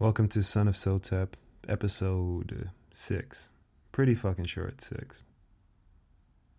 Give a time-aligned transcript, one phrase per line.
[0.00, 1.36] Welcome to Son of Sotep,
[1.68, 3.50] episode six.
[3.92, 5.24] Pretty fucking short, six.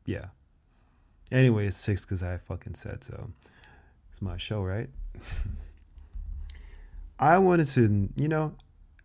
[0.06, 0.26] Yeah.
[1.32, 3.32] Anyway, it's six because I fucking said so.
[4.12, 4.92] It's my show, right?
[7.20, 8.54] I wanted to, you know,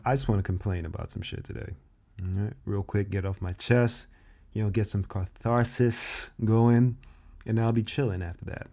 [0.05, 1.73] I just want to complain about some shit today.
[2.23, 4.07] Right, real quick, get off my chest,
[4.53, 6.99] you know, get some catharsis going,
[7.47, 8.67] and I'll be chilling after that.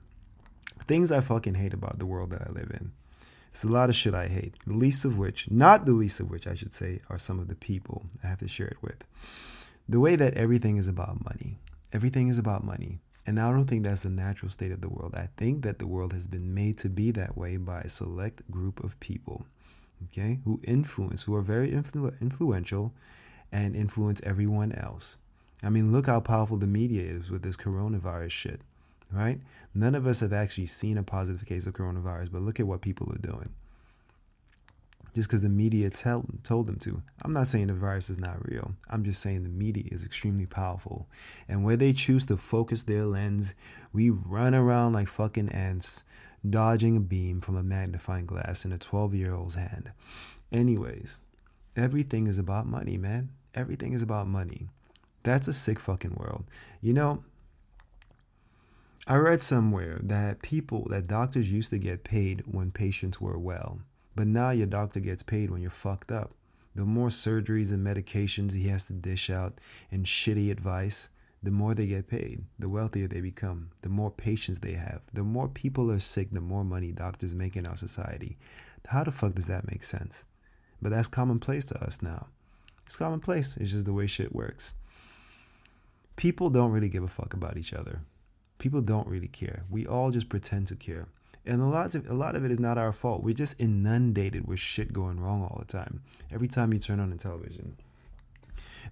[0.89, 2.91] Things I fucking hate about the world that I live in.
[3.53, 4.55] It's a lot of shit I hate.
[4.65, 7.47] The least of which, not the least of which, I should say, are some of
[7.47, 9.03] the people I have to share it with.
[9.87, 11.59] The way that everything is about money.
[11.93, 12.97] Everything is about money.
[13.27, 15.13] And I don't think that's the natural state of the world.
[15.13, 18.49] I think that the world has been made to be that way by a select
[18.49, 19.45] group of people,
[20.05, 22.91] okay, who influence, who are very influ- influential
[23.51, 25.19] and influence everyone else.
[25.61, 28.61] I mean, look how powerful the media is with this coronavirus shit
[29.13, 29.39] right?
[29.73, 32.81] None of us have actually seen a positive case of coronavirus, but look at what
[32.81, 33.49] people are doing.
[35.13, 37.01] Just because the media tell, told them to.
[37.23, 38.73] I'm not saying the virus is not real.
[38.89, 41.07] I'm just saying the media is extremely powerful.
[41.47, 43.53] And where they choose to focus their lens,
[43.91, 46.03] we run around like fucking ants,
[46.49, 49.91] dodging a beam from a magnifying glass in a 12 year old's hand.
[50.51, 51.19] Anyways,
[51.75, 53.29] everything is about money, man.
[53.53, 54.67] Everything is about money.
[55.21, 56.45] That's a sick fucking world.
[56.81, 57.23] You know,
[59.05, 63.79] I read somewhere that people, that doctors used to get paid when patients were well,
[64.15, 66.31] but now your doctor gets paid when you're fucked up.
[66.73, 69.59] The more surgeries and medications he has to dish out
[69.91, 71.09] and shitty advice,
[71.43, 75.23] the more they get paid, the wealthier they become, the more patients they have, the
[75.23, 78.37] more people are sick, the more money doctors make in our society.
[78.87, 80.23] How the fuck does that make sense?
[80.81, 82.27] But that's commonplace to us now.
[82.85, 83.57] It's commonplace.
[83.57, 84.73] It's just the way shit works.
[86.15, 87.99] People don't really give a fuck about each other
[88.57, 89.63] people don't really care.
[89.69, 91.07] We all just pretend to care.
[91.45, 93.21] And a lot of a lot of it is not our fault.
[93.21, 96.01] We're just inundated with shit going wrong all the time.
[96.31, 97.75] Every time you turn on the television,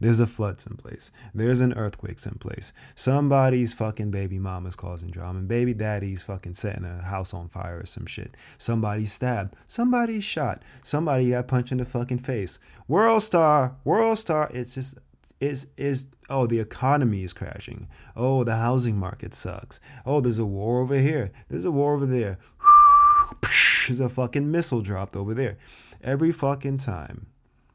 [0.02, 1.12] there's a flood someplace.
[1.34, 2.74] There's an earthquake someplace.
[2.96, 5.40] Somebody's fucking baby mama's causing drama.
[5.40, 8.36] And baby daddy's fucking setting a house on fire or some shit.
[8.58, 9.56] Somebody's stabbed.
[9.68, 10.64] Somebody's shot.
[10.82, 12.60] Somebody got punched in the fucking face.
[12.88, 13.76] World star.
[13.84, 14.50] World star.
[14.54, 14.96] It's just
[15.42, 20.46] is is oh the economy is crashing oh the housing market sucks oh there's a
[20.46, 22.38] war over here there's a war over there
[23.88, 25.58] there's a fucking missile dropped over there
[26.02, 27.28] every fucking time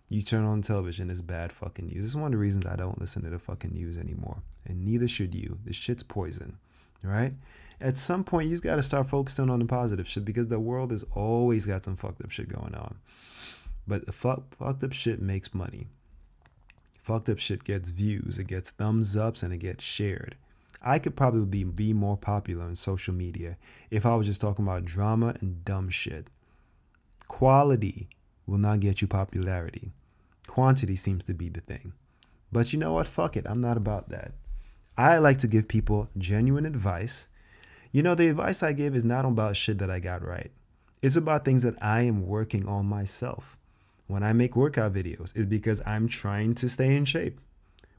[0.08, 2.04] you turn on television is bad fucking news.
[2.04, 4.42] It's one of the reasons I don't listen to the fucking news anymore.
[4.64, 5.58] And neither should you.
[5.64, 6.58] This shit's poison.
[7.02, 7.34] Right?
[7.80, 10.92] At some point you just gotta start focusing on the positive shit because the world
[10.92, 12.98] has always got some fucked up shit going on.
[13.86, 15.88] But the fuck, fucked up shit makes money.
[17.06, 20.34] Fucked up shit gets views, it gets thumbs ups, and it gets shared.
[20.82, 23.58] I could probably be, be more popular on social media
[23.92, 26.26] if I was just talking about drama and dumb shit.
[27.28, 28.08] Quality
[28.44, 29.92] will not get you popularity.
[30.48, 31.92] Quantity seems to be the thing.
[32.50, 33.06] But you know what?
[33.06, 33.46] Fuck it.
[33.48, 34.32] I'm not about that.
[34.98, 37.28] I like to give people genuine advice.
[37.92, 40.50] You know, the advice I give is not about shit that I got right.
[41.02, 43.56] It's about things that I am working on myself.
[44.06, 47.40] When I make workout videos, is because I'm trying to stay in shape.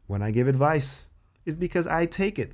[0.07, 1.07] When I give advice,
[1.45, 2.53] is because I take it.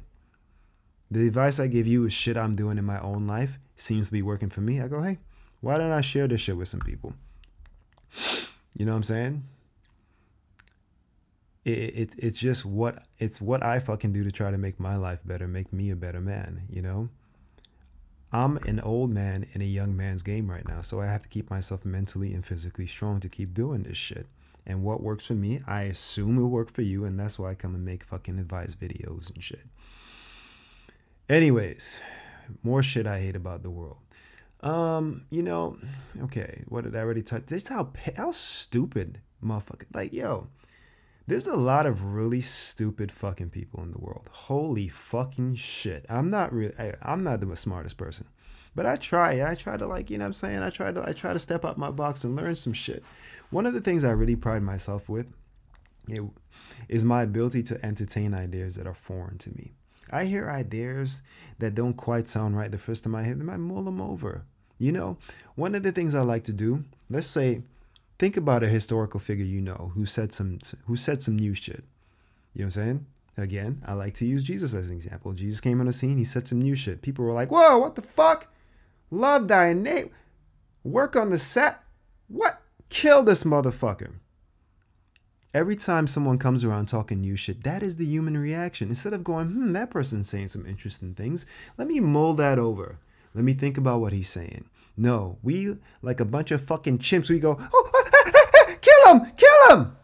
[1.11, 4.11] The advice I give you is shit I'm doing in my own life, seems to
[4.11, 4.81] be working for me.
[4.81, 5.19] I go, hey,
[5.61, 7.13] why don't I share this shit with some people?
[8.75, 9.43] You know what I'm saying?
[11.63, 14.95] It, it, it's just what it's what I fucking do to try to make my
[14.95, 17.09] life better, make me a better man, you know?
[18.33, 21.29] I'm an old man in a young man's game right now, so I have to
[21.29, 24.25] keep myself mentally and physically strong to keep doing this shit.
[24.65, 27.55] And what works for me, I assume will work for you, and that's why I
[27.55, 29.67] come and make fucking advice videos and shit.
[31.29, 32.01] Anyways,
[32.63, 33.97] more shit I hate about the world.
[34.61, 35.77] Um, you know,
[36.23, 37.43] okay, what did I already touch?
[37.47, 39.85] This how how stupid motherfucker.
[39.93, 40.47] Like, yo,
[41.27, 44.29] there's a lot of really stupid fucking people in the world.
[44.31, 46.05] Holy fucking shit.
[46.09, 48.27] I'm not really I'm not the smartest person.
[48.75, 49.49] But I try.
[49.49, 50.59] I try to like, you know what I'm saying?
[50.59, 53.03] I try to I try to step out my box and learn some shit.
[53.51, 55.27] One of the things I really pride myself with
[56.07, 56.23] it,
[56.89, 59.71] is my ability to entertain ideas that are foreign to me.
[60.11, 61.21] I hear ideas
[61.59, 64.45] that don't quite sound right the first time I hear them, I mull them over.
[64.77, 65.17] You know,
[65.55, 67.61] one of the things I like to do, let's say
[68.19, 71.83] think about a historical figure you know who said some who said some new shit.
[72.53, 73.05] You know what I'm saying?
[73.35, 75.33] Again, I like to use Jesus as an example.
[75.33, 77.01] Jesus came on the scene, he said some new shit.
[77.01, 78.47] People were like, "Whoa, what the fuck?
[79.09, 80.11] Love thy name.
[80.83, 81.81] Work on the set.
[82.27, 82.61] What?
[82.89, 84.13] Kill this motherfucker."
[85.53, 88.89] Every time someone comes around talking new shit, that is the human reaction.
[88.89, 91.45] Instead of going, hmm, that person's saying some interesting things,
[91.77, 92.97] let me mull that over.
[93.35, 94.65] Let me think about what he's saying.
[94.97, 98.02] No, we, like a bunch of fucking chimps, we go, oh,
[99.13, 99.31] him!
[99.35, 99.95] Kill him!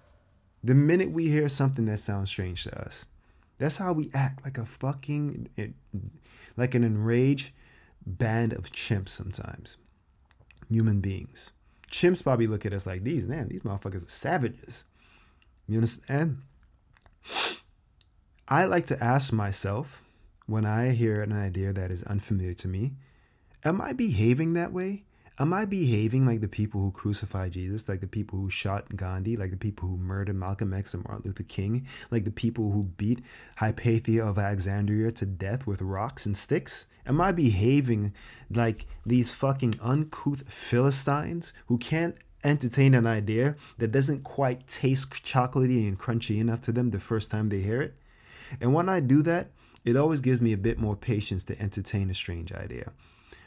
[0.63, 3.05] The minute we hear something that sounds strange to us,
[3.57, 5.49] that's how we act like a fucking,
[6.57, 7.51] like an enraged
[8.05, 9.77] band of chimps sometimes.
[10.69, 11.51] Human beings.
[11.91, 14.85] Chimps probably look at us like these, man, these motherfuckers are savages.
[15.67, 16.41] You understand?
[18.47, 20.03] I like to ask myself
[20.45, 22.93] when I hear an idea that is unfamiliar to me,
[23.63, 25.03] am I behaving that way?
[25.41, 29.37] Am I behaving like the people who crucified Jesus, like the people who shot Gandhi,
[29.37, 32.83] like the people who murdered Malcolm X and Martin Luther King, like the people who
[32.83, 33.23] beat
[33.55, 36.87] Hypatia of Alexandria to death with rocks and sticks?
[37.05, 38.13] Am I behaving
[38.53, 45.87] like these fucking uncouth Philistines who can't entertain an idea that doesn't quite taste chocolatey
[45.87, 47.95] and crunchy enough to them the first time they hear it?
[48.59, 49.51] And when I do that,
[49.85, 52.91] it always gives me a bit more patience to entertain a strange idea.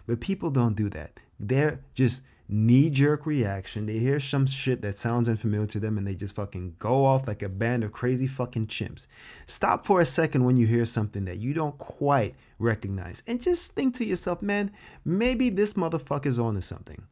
[0.06, 1.21] But people don't do that.
[1.43, 3.87] They're just knee jerk reaction.
[3.87, 7.27] They hear some shit that sounds unfamiliar to them and they just fucking go off
[7.27, 9.06] like a band of crazy fucking chimps.
[9.47, 13.73] Stop for a second when you hear something that you don't quite recognize and just
[13.73, 14.71] think to yourself, man,
[15.05, 17.03] maybe this motherfucker's on to something.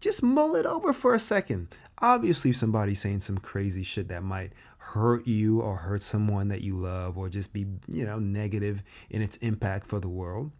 [0.00, 1.68] Just mull it over for a second.
[1.98, 6.74] Obviously, somebody's saying some crazy shit that might hurt you or hurt someone that you
[6.74, 10.50] love or just be, you know, negative in its impact for the world.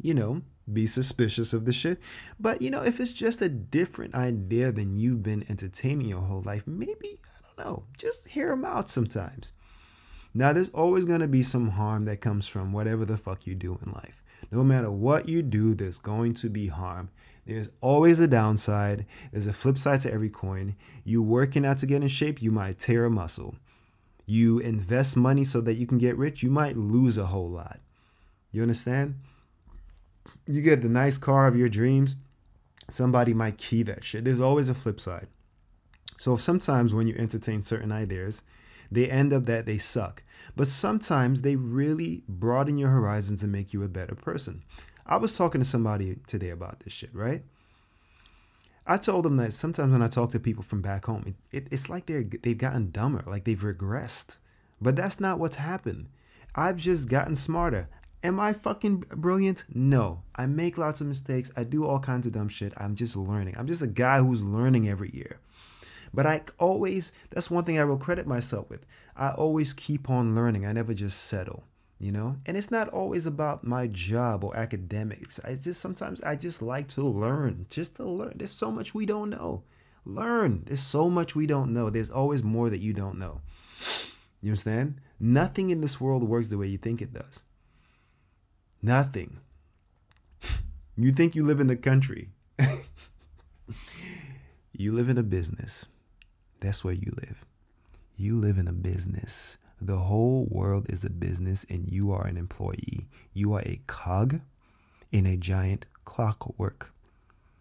[0.00, 0.42] You know,
[0.72, 1.98] be suspicious of the shit.
[2.38, 6.42] But you know, if it's just a different idea than you've been entertaining your whole
[6.42, 9.52] life, maybe, I don't know, just hear them out sometimes.
[10.34, 13.54] Now, there's always going to be some harm that comes from whatever the fuck you
[13.54, 14.22] do in life.
[14.50, 17.10] No matter what you do, there's going to be harm.
[17.46, 19.06] There's always a downside.
[19.32, 20.76] There's a flip side to every coin.
[21.02, 23.56] You working out to get in shape, you might tear a muscle.
[24.26, 27.80] You invest money so that you can get rich, you might lose a whole lot.
[28.52, 29.14] You understand?
[30.46, 32.16] You get the nice car of your dreams,
[32.90, 34.24] somebody might key that shit.
[34.24, 35.28] There's always a flip side.
[36.16, 38.42] So sometimes when you entertain certain ideas,
[38.90, 40.22] they end up that they suck.
[40.56, 44.64] But sometimes they really broaden your horizons and make you a better person.
[45.06, 47.42] I was talking to somebody today about this shit, right?
[48.86, 51.68] I told them that sometimes when I talk to people from back home, it, it,
[51.70, 54.38] it's like they're they've gotten dumber, like they've regressed.
[54.80, 56.08] But that's not what's happened.
[56.54, 57.88] I've just gotten smarter.
[58.22, 59.64] Am I fucking brilliant?
[59.72, 60.22] No.
[60.34, 61.52] I make lots of mistakes.
[61.56, 62.72] I do all kinds of dumb shit.
[62.76, 63.54] I'm just learning.
[63.56, 65.38] I'm just a guy who's learning every year.
[66.12, 68.84] But I always, that's one thing I will credit myself with.
[69.16, 70.66] I always keep on learning.
[70.66, 71.64] I never just settle,
[72.00, 72.36] you know?
[72.46, 75.38] And it's not always about my job or academics.
[75.44, 78.32] I just sometimes I just like to learn, just to learn.
[78.36, 79.62] There's so much we don't know.
[80.04, 80.62] Learn.
[80.66, 81.90] There's so much we don't know.
[81.90, 83.42] There's always more that you don't know.
[84.40, 85.00] You understand?
[85.20, 87.42] Nothing in this world works the way you think it does.
[88.82, 89.38] Nothing.
[91.00, 92.30] You think you live in a country.
[94.72, 95.86] you live in a business.
[96.58, 97.44] That's where you live.
[98.16, 99.58] You live in a business.
[99.80, 103.06] The whole world is a business and you are an employee.
[103.32, 104.40] You are a cog
[105.12, 106.92] in a giant clockwork.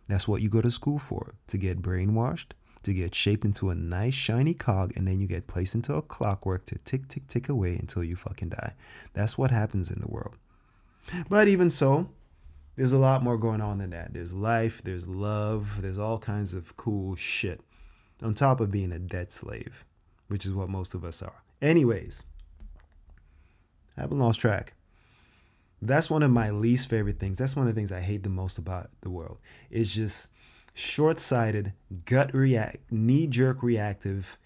[0.08, 2.54] That's what you go to school for to get brainwashed,
[2.84, 6.02] to get shaped into a nice shiny cog, and then you get placed into a
[6.02, 8.74] clockwork to tick, tick, tick away until you fucking die.
[9.14, 10.36] That's what happens in the world.
[11.30, 12.10] But even so,
[12.76, 14.14] there's a lot more going on than that.
[14.14, 17.62] There's life, there's love, there's all kinds of cool shit
[18.22, 19.86] on top of being a debt slave,
[20.28, 21.44] which is what most of us are.
[21.62, 22.24] Anyways,
[23.98, 24.74] I haven't lost track.
[25.82, 27.38] That's one of my least favorite things.
[27.38, 29.38] That's one of the things I hate the most about the world.
[29.70, 30.30] It's just
[30.74, 31.74] short-sighted,
[32.06, 34.38] gut react, knee-jerk reactive,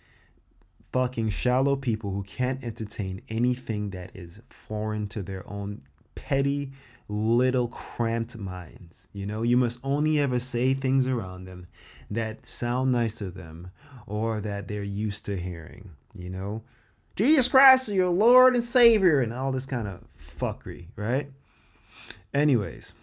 [0.94, 5.82] fucking shallow people who can't entertain anything that is foreign to their own
[6.15, 6.72] petty
[7.12, 9.08] little cramped minds.
[9.13, 11.68] You know, you must only ever say things around them
[12.10, 13.72] that sound nice to them
[14.08, 16.63] or that they're used to hearing, you know?
[17.15, 21.30] Jesus Christ is your Lord and Savior and all this kind of fuckery, right?
[22.34, 22.94] Anyways,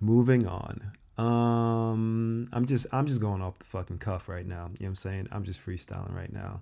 [0.00, 0.92] moving on.
[1.16, 4.64] Um I'm just I'm just going off the fucking cuff right now.
[4.64, 5.28] You know what I'm saying?
[5.30, 6.60] I'm just freestyling right now.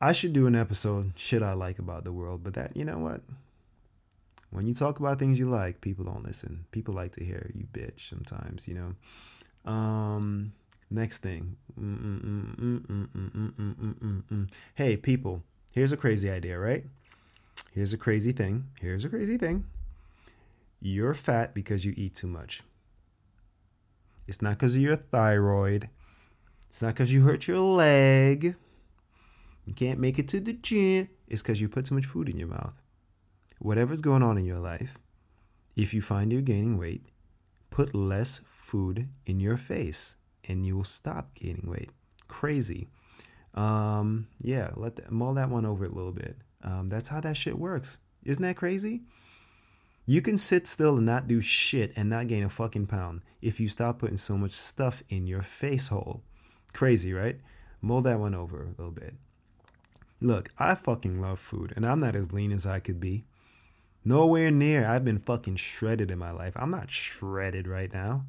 [0.00, 2.98] I should do an episode shit I like about the world, but that you know
[2.98, 3.22] what?
[4.54, 6.64] When you talk about things you like, people don't listen.
[6.70, 9.70] People like to hear you bitch sometimes, you know.
[9.70, 10.52] Um,
[10.90, 11.56] next thing.
[14.76, 15.42] Hey, people,
[15.72, 16.84] here's a crazy idea, right?
[17.72, 18.68] Here's a crazy thing.
[18.80, 19.64] Here's a crazy thing.
[20.80, 22.62] You're fat because you eat too much.
[24.28, 25.88] It's not because of your thyroid.
[26.70, 28.54] It's not because you hurt your leg.
[29.64, 31.08] You can't make it to the gym.
[31.26, 32.74] It's because you put too much food in your mouth
[33.64, 34.98] whatever's going on in your life,
[35.74, 37.06] if you find you're gaining weight,
[37.70, 40.16] put less food in your face
[40.46, 41.90] and you will stop gaining weight.
[42.28, 42.88] crazy.
[43.54, 46.36] Um, yeah, let mull that one over a little bit.
[46.62, 47.98] Um, that's how that shit works.
[48.24, 49.02] Isn't that crazy?
[50.04, 53.60] You can sit still and not do shit and not gain a fucking pound if
[53.60, 56.22] you stop putting so much stuff in your face hole.
[56.74, 57.40] Crazy, right?
[57.80, 59.14] Mull that one over a little bit.
[60.20, 63.24] Look, I fucking love food and I'm not as lean as I could be.
[64.04, 64.86] Nowhere near.
[64.86, 66.54] I've been fucking shredded in my life.
[66.56, 68.24] I'm not shredded right now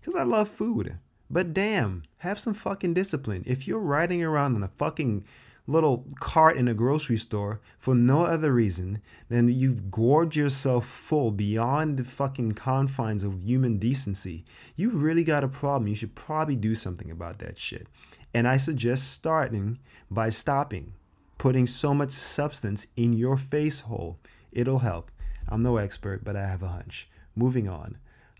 [0.00, 0.98] because I love food.
[1.30, 3.44] But damn, have some fucking discipline.
[3.46, 5.24] If you're riding around in a fucking
[5.66, 11.30] little cart in a grocery store for no other reason than you've gorged yourself full
[11.30, 15.88] beyond the fucking confines of human decency, you really got a problem.
[15.88, 17.86] You should probably do something about that shit.
[18.34, 19.78] And I suggest starting
[20.10, 20.94] by stopping
[21.40, 24.18] putting so much substance in your face hole.
[24.52, 25.10] It'll help.
[25.48, 27.08] I'm no expert, but I have a hunch.
[27.36, 27.98] Moving on.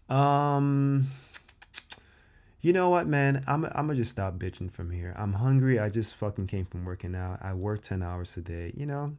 [0.08, 1.06] Um
[2.62, 3.42] you know what, man?
[3.46, 5.14] I'm, I'm gonna just stop bitching from here.
[5.16, 5.78] I'm hungry.
[5.78, 7.38] I just fucking came from working out.
[7.40, 9.16] I work 10 hours a day, you know?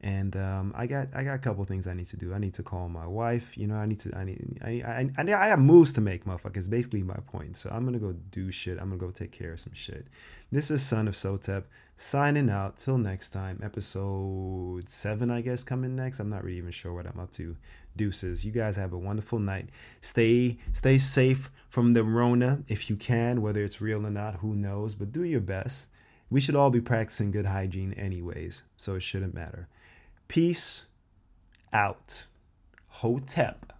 [0.00, 2.32] And um, I got I got a couple things I need to do.
[2.32, 3.58] I need to call my wife.
[3.58, 6.24] You know, I need to I need I I, I, I have moves to make,
[6.24, 6.70] motherfuckers.
[6.70, 7.56] Basically my point.
[7.56, 8.78] So I'm gonna go do shit.
[8.78, 10.06] I'm gonna go take care of some shit.
[10.52, 11.64] This is Son of Sotep
[11.96, 12.78] signing out.
[12.78, 16.20] Till next time, episode seven, I guess, coming next.
[16.20, 17.56] I'm not really even sure what I'm up to.
[17.96, 18.44] Deuces.
[18.44, 19.70] You guys have a wonderful night.
[20.00, 24.36] Stay stay safe from the Rona if you can, whether it's real or not.
[24.36, 24.94] Who knows?
[24.94, 25.88] But do your best.
[26.30, 29.66] We should all be practicing good hygiene anyways, so it shouldn't matter.
[30.28, 30.86] Peace
[31.72, 32.26] out.
[32.88, 33.72] Hotep.